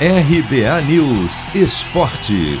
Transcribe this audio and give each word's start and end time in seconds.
RBA 0.00 0.82
News 0.88 1.54
Esporte. 1.54 2.58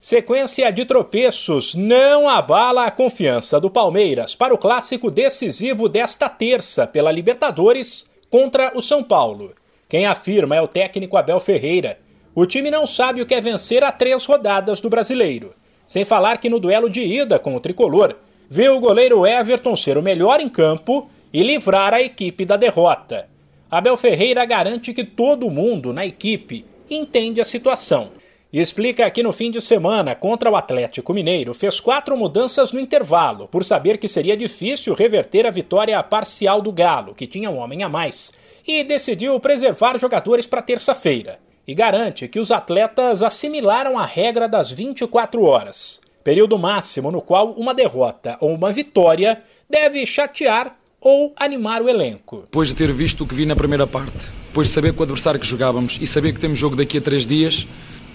Sequência 0.00 0.72
de 0.72 0.84
tropeços 0.84 1.76
não 1.76 2.28
abala 2.28 2.84
a 2.84 2.90
confiança 2.90 3.60
do 3.60 3.70
Palmeiras 3.70 4.34
para 4.34 4.52
o 4.52 4.58
clássico 4.58 5.08
decisivo 5.08 5.88
desta 5.88 6.28
terça 6.28 6.84
pela 6.84 7.12
Libertadores 7.12 8.10
contra 8.28 8.76
o 8.76 8.82
São 8.82 9.04
Paulo. 9.04 9.54
Quem 9.88 10.04
afirma 10.04 10.56
é 10.56 10.60
o 10.60 10.66
técnico 10.66 11.16
Abel 11.16 11.38
Ferreira. 11.38 12.00
O 12.34 12.44
time 12.44 12.72
não 12.72 12.88
sabe 12.88 13.22
o 13.22 13.26
que 13.26 13.36
é 13.36 13.40
vencer 13.40 13.84
a 13.84 13.92
três 13.92 14.26
rodadas 14.26 14.80
do 14.80 14.90
brasileiro. 14.90 15.54
Sem 15.86 16.04
falar 16.04 16.38
que 16.38 16.50
no 16.50 16.58
duelo 16.58 16.90
de 16.90 17.02
ida 17.02 17.38
com 17.38 17.54
o 17.54 17.60
tricolor, 17.60 18.16
vê 18.48 18.68
o 18.68 18.80
goleiro 18.80 19.24
Everton 19.24 19.76
ser 19.76 19.96
o 19.96 20.02
melhor 20.02 20.40
em 20.40 20.48
campo 20.48 21.08
e 21.32 21.40
livrar 21.40 21.94
a 21.94 22.02
equipe 22.02 22.44
da 22.44 22.56
derrota. 22.56 23.30
Abel 23.70 23.96
Ferreira 23.96 24.44
garante 24.44 24.92
que 24.92 25.04
todo 25.04 25.48
mundo 25.48 25.92
na 25.92 26.04
equipe 26.04 26.64
entende 26.90 27.40
a 27.40 27.44
situação. 27.44 28.10
E 28.52 28.60
explica 28.60 29.08
que 29.10 29.22
no 29.22 29.30
fim 29.30 29.48
de 29.48 29.60
semana 29.60 30.16
contra 30.16 30.50
o 30.50 30.56
Atlético 30.56 31.14
Mineiro 31.14 31.54
fez 31.54 31.78
quatro 31.78 32.16
mudanças 32.16 32.72
no 32.72 32.80
intervalo, 32.80 33.46
por 33.46 33.64
saber 33.64 33.96
que 33.98 34.08
seria 34.08 34.36
difícil 34.36 34.92
reverter 34.92 35.46
a 35.46 35.52
vitória 35.52 36.02
parcial 36.02 36.60
do 36.60 36.72
Galo, 36.72 37.14
que 37.14 37.28
tinha 37.28 37.48
um 37.48 37.58
homem 37.58 37.84
a 37.84 37.88
mais, 37.88 38.32
e 38.66 38.82
decidiu 38.82 39.38
preservar 39.38 39.96
jogadores 40.00 40.48
para 40.48 40.62
terça-feira. 40.62 41.38
E 41.64 41.72
garante 41.72 42.26
que 42.26 42.40
os 42.40 42.50
atletas 42.50 43.22
assimilaram 43.22 43.96
a 43.96 44.04
regra 44.04 44.48
das 44.48 44.72
24 44.72 45.44
horas, 45.44 46.00
período 46.24 46.58
máximo 46.58 47.12
no 47.12 47.22
qual 47.22 47.52
uma 47.52 47.72
derrota 47.72 48.36
ou 48.40 48.52
uma 48.52 48.72
vitória 48.72 49.40
deve 49.68 50.04
chatear 50.04 50.79
ou 51.00 51.32
animar 51.36 51.82
o 51.82 51.88
elenco. 51.88 52.42
Depois 52.42 52.68
de 52.68 52.74
ter 52.74 52.92
visto 52.92 53.24
o 53.24 53.26
que 53.26 53.34
vi 53.34 53.46
na 53.46 53.56
primeira 53.56 53.86
parte, 53.86 54.26
depois 54.46 54.68
de 54.68 54.74
saber 54.74 54.92
com 54.92 55.00
o 55.00 55.04
adversário 55.04 55.40
que 55.40 55.46
jogávamos 55.46 55.98
e 56.00 56.06
saber 56.06 56.32
que 56.32 56.40
temos 56.40 56.58
jogo 56.58 56.76
daqui 56.76 56.98
a 56.98 57.00
três 57.00 57.26
dias, 57.26 57.66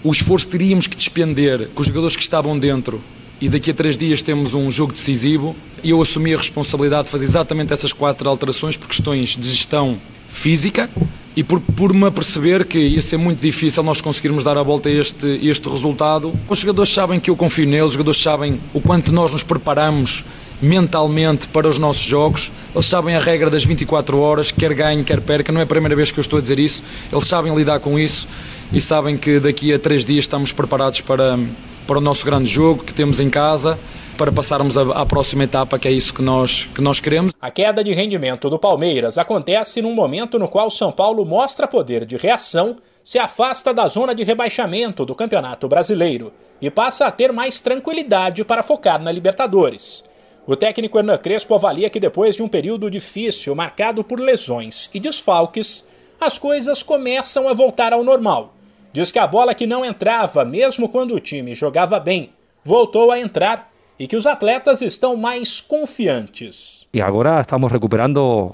o 0.04 0.10
esforço 0.10 0.46
teríamos 0.48 0.86
que 0.86 0.96
despender 0.96 1.68
com 1.74 1.80
os 1.80 1.88
jogadores 1.88 2.14
que 2.14 2.22
estavam 2.22 2.58
dentro 2.58 3.02
e 3.40 3.48
daqui 3.48 3.70
a 3.70 3.74
três 3.74 3.96
dias 3.98 4.22
temos 4.22 4.54
um 4.54 4.70
jogo 4.70 4.92
decisivo 4.92 5.56
e 5.82 5.90
eu 5.90 6.00
assumi 6.00 6.32
a 6.32 6.36
responsabilidade 6.36 7.04
de 7.04 7.10
fazer 7.10 7.24
exatamente 7.24 7.72
essas 7.72 7.92
quatro 7.92 8.28
alterações 8.28 8.76
por 8.76 8.88
questões 8.88 9.36
de 9.36 9.48
gestão 9.48 9.98
física 10.28 10.88
e 11.34 11.42
por, 11.42 11.60
por 11.60 11.92
me 11.92 12.06
aperceber 12.06 12.66
que 12.66 12.78
ia 12.78 13.02
ser 13.02 13.18
muito 13.18 13.40
difícil 13.40 13.82
nós 13.82 14.00
conseguirmos 14.00 14.42
dar 14.42 14.56
a 14.56 14.62
volta 14.62 14.88
a 14.88 14.92
este, 14.92 15.26
este 15.42 15.68
resultado. 15.68 16.32
Os 16.48 16.60
jogadores 16.60 16.90
sabem 16.90 17.20
que 17.20 17.28
eu 17.28 17.36
confio 17.36 17.66
neles, 17.66 17.88
os 17.88 17.92
jogadores 17.92 18.20
sabem 18.20 18.58
o 18.72 18.80
quanto 18.80 19.12
nós 19.12 19.32
nos 19.32 19.42
preparamos 19.42 20.24
mentalmente 20.60 21.48
para 21.48 21.68
os 21.68 21.78
nossos 21.78 22.02
jogos. 22.02 22.50
Eles 22.74 22.86
sabem 22.86 23.14
a 23.14 23.20
regra 23.20 23.50
das 23.50 23.64
24 23.64 24.18
horas, 24.18 24.50
quer 24.50 24.72
ganhe, 24.74 25.04
quer 25.04 25.20
perca. 25.20 25.52
Não 25.52 25.60
é 25.60 25.64
a 25.64 25.66
primeira 25.66 25.94
vez 25.94 26.10
que 26.10 26.18
eu 26.18 26.22
estou 26.22 26.38
a 26.38 26.40
dizer 26.40 26.58
isso. 26.58 26.82
Eles 27.12 27.26
sabem 27.26 27.54
lidar 27.54 27.80
com 27.80 27.98
isso 27.98 28.26
e 28.72 28.80
sabem 28.80 29.16
que 29.16 29.38
daqui 29.38 29.72
a 29.72 29.78
três 29.78 30.04
dias 30.04 30.24
estamos 30.24 30.52
preparados 30.52 31.00
para, 31.00 31.38
para 31.86 31.98
o 31.98 32.00
nosso 32.00 32.24
grande 32.24 32.48
jogo 32.48 32.84
que 32.84 32.94
temos 32.94 33.20
em 33.20 33.30
casa 33.30 33.78
para 34.16 34.32
passarmos 34.32 34.78
à 34.78 35.04
próxima 35.04 35.44
etapa, 35.44 35.78
que 35.78 35.86
é 35.86 35.92
isso 35.92 36.14
que 36.14 36.22
nós, 36.22 36.68
que 36.74 36.80
nós 36.80 37.00
queremos. 37.00 37.32
A 37.40 37.50
queda 37.50 37.84
de 37.84 37.92
rendimento 37.92 38.48
do 38.48 38.58
Palmeiras 38.58 39.18
acontece 39.18 39.82
num 39.82 39.94
momento 39.94 40.38
no 40.38 40.48
qual 40.48 40.70
São 40.70 40.90
Paulo 40.90 41.24
mostra 41.24 41.68
poder 41.68 42.04
de 42.06 42.16
reação, 42.16 42.76
se 43.04 43.18
afasta 43.18 43.72
da 43.72 43.86
zona 43.86 44.14
de 44.14 44.24
rebaixamento 44.24 45.04
do 45.04 45.14
Campeonato 45.14 45.68
Brasileiro 45.68 46.32
e 46.60 46.70
passa 46.70 47.06
a 47.06 47.10
ter 47.10 47.32
mais 47.32 47.60
tranquilidade 47.60 48.42
para 48.42 48.62
focar 48.62 49.00
na 49.00 49.12
Libertadores. 49.12 50.02
O 50.46 50.54
técnico 50.54 50.96
Hernan 50.96 51.18
Crespo 51.18 51.56
avalia 51.56 51.90
que 51.90 51.98
depois 51.98 52.36
de 52.36 52.42
um 52.42 52.46
período 52.46 52.88
difícil 52.88 53.52
marcado 53.56 54.04
por 54.04 54.20
lesões 54.20 54.88
e 54.94 55.00
desfalques, 55.00 55.84
as 56.20 56.38
coisas 56.38 56.84
começam 56.84 57.48
a 57.48 57.52
voltar 57.52 57.92
ao 57.92 58.04
normal. 58.04 58.54
Diz 58.92 59.10
que 59.10 59.18
a 59.18 59.26
bola 59.26 59.56
que 59.56 59.66
não 59.66 59.84
entrava, 59.84 60.44
mesmo 60.44 60.88
quando 60.88 61.14
o 61.14 61.20
time 61.20 61.52
jogava 61.52 61.98
bem, 61.98 62.30
voltou 62.64 63.10
a 63.10 63.18
entrar 63.18 63.72
e 63.98 64.06
que 64.06 64.16
os 64.16 64.24
atletas 64.24 64.82
estão 64.82 65.16
mais 65.16 65.60
confiantes. 65.60 66.86
E 66.94 67.02
agora 67.02 67.40
estamos 67.40 67.70
recuperando 67.72 68.52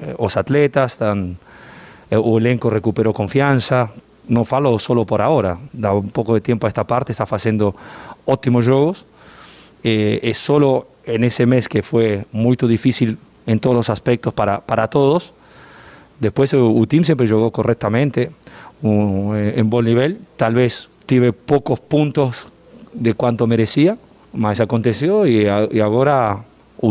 eh, 0.00 0.14
os 0.18 0.34
atletas, 0.38 0.92
estão, 0.92 1.36
eh, 2.10 2.18
o 2.18 2.38
elenco 2.38 2.70
recuperou 2.70 3.12
confiança. 3.12 3.90
Não 4.26 4.46
falo 4.46 4.78
solo 4.78 5.04
por 5.04 5.20
agora, 5.20 5.58
dá 5.74 5.92
um 5.92 6.08
pouco 6.08 6.32
de 6.32 6.40
tempo 6.40 6.64
a 6.64 6.68
esta 6.68 6.86
parte, 6.86 7.12
está 7.12 7.26
fazendo 7.26 7.74
ótimos 8.26 8.64
jogos. 8.64 9.04
Eh, 9.84 10.20
é 10.22 10.32
solo 10.32 10.88
en 11.04 11.24
ese 11.24 11.44
mes 11.44 11.68
que 11.68 11.82
fue 11.82 12.24
muy 12.32 12.56
difícil 12.56 13.18
en 13.46 13.60
todos 13.60 13.76
los 13.76 13.90
aspectos 13.90 14.32
para, 14.32 14.60
para 14.60 14.88
todos. 14.88 15.34
Después 16.18 16.52
el 16.54 16.88
team 16.88 17.04
siempre 17.04 17.28
jugó 17.28 17.50
correctamente, 17.50 18.30
en 18.82 19.70
buen 19.70 19.84
nivel. 19.84 20.18
Tal 20.36 20.54
vez 20.54 20.88
tuve 21.04 21.32
pocos 21.32 21.80
puntos 21.80 22.46
de 22.94 23.12
cuanto 23.12 23.46
merecía, 23.46 23.98
mas 24.32 24.60
aconteció 24.60 25.26
y, 25.26 25.46
y 25.70 25.80
ahora 25.80 26.42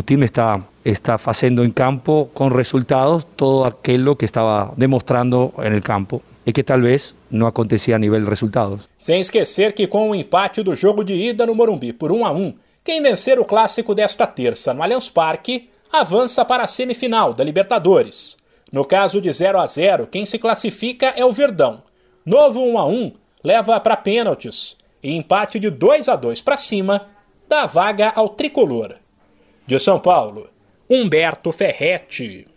team 0.06 0.24
está, 0.24 0.64
está 0.84 1.16
haciendo 1.16 1.64
en 1.64 1.72
campo 1.72 2.30
con 2.34 2.52
resultados 2.52 3.26
todo 3.36 3.66
aquello 3.66 4.16
que 4.16 4.26
estaba 4.26 4.74
demostrando 4.78 5.53
en 5.58 5.74
el 5.74 5.82
campo 5.82 6.22
e 6.46 6.52
que 6.52 6.64
talvez 6.64 7.16
não 7.32 7.48
acontecia 7.48 7.96
a 7.96 8.00
nível 8.00 8.22
de 8.22 8.30
resultados. 8.30 8.82
Sem 8.98 9.22
esquecer 9.22 9.74
que 9.74 9.88
com 9.88 10.09
o 10.09 10.16
empate 10.16 10.62
do 10.62 10.76
jogo 10.76 11.03
de 11.03 11.14
ida 11.14 11.46
no 11.46 11.56
Morumbi 11.56 11.94
por 11.94 12.12
1 12.12 12.26
a 12.26 12.32
1, 12.32 12.53
quem 12.84 13.02
vencer 13.02 13.40
o 13.40 13.46
clássico 13.46 13.96
desta 13.96 14.28
terça 14.28 14.74
no 14.74 14.84
Allianz 14.84 15.08
Parque 15.08 15.70
avança 15.92 16.44
para 16.44 16.64
a 16.64 16.68
semifinal 16.68 17.34
da 17.34 17.44
Libertadores. 17.44 18.38
No 18.72 18.84
caso 18.84 19.22
de 19.22 19.32
0 19.32 19.60
a 19.60 19.66
0, 19.66 20.08
quem 20.08 20.26
se 20.26 20.38
classifica 20.38 21.14
é 21.16 21.24
o 21.24 21.32
Verdão. 21.32 21.84
Novo 22.26 22.60
1 22.62 22.78
a 22.78 22.86
1 22.86 23.14
leva 23.44 23.80
para 23.80 23.96
pênaltis 23.96 24.76
e 25.02 25.16
empate 25.16 25.60
de 25.60 25.70
2 25.70 26.10
a 26.10 26.16
2 26.16 26.42
para 26.42 26.58
cima 26.58 27.08
dá 27.48 27.66
vaga 27.66 28.12
ao 28.16 28.30
tricolor. 28.30 28.96
De 29.66 29.80
São 29.80 30.00
Paulo, 30.00 30.50
Humberto 30.90 31.52
Ferretti. 31.52 32.48